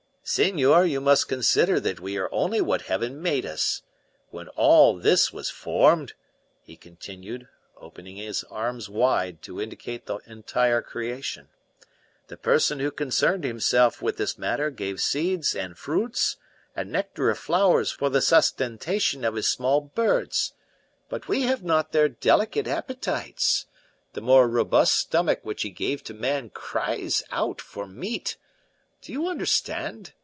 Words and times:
"Senor, 0.23 0.85
you 0.85 1.01
must 1.01 1.27
consider 1.27 1.77
that 1.77 1.99
we 1.99 2.15
are 2.15 2.29
only 2.31 2.61
what 2.61 2.83
Heaven 2.83 3.21
made 3.21 3.45
us. 3.45 3.81
When 4.29 4.47
all 4.49 4.97
this 4.97 5.33
was 5.33 5.49
formed," 5.49 6.13
he 6.61 6.77
continued, 6.77 7.49
opening 7.75 8.15
his 8.15 8.45
arms 8.45 8.87
wide 8.87 9.41
to 9.41 9.59
indicate 9.59 10.05
the 10.05 10.19
entire 10.19 10.81
creation, 10.81 11.49
"the 12.27 12.37
Person 12.37 12.79
who 12.79 12.91
concerned 12.91 13.43
Himself 13.43 14.01
with 14.01 14.15
this 14.15 14.37
matter 14.37 14.69
gave 14.69 15.01
seeds 15.01 15.53
and 15.53 15.77
fruitless 15.77 16.37
and 16.77 16.93
nectar 16.93 17.29
of 17.29 17.37
flowers 17.37 17.91
for 17.91 18.09
the 18.09 18.21
sustentation 18.21 19.25
of 19.25 19.35
His 19.35 19.49
small 19.49 19.81
birds. 19.81 20.53
But 21.09 21.27
we 21.27 21.41
have 21.41 21.61
not 21.63 21.91
their 21.91 22.07
delicate 22.07 22.67
appetites. 22.67 23.65
The 24.13 24.21
more 24.21 24.47
robust 24.47 24.95
stomach 24.95 25.39
which 25.43 25.63
he 25.63 25.71
gave 25.71 26.05
to 26.05 26.13
man 26.13 26.51
cries 26.51 27.21
out 27.31 27.59
for 27.59 27.85
meat. 27.85 28.37
Do 29.01 29.11
you 29.11 29.27
understand? 29.27 30.13